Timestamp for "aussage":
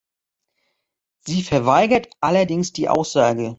2.89-3.49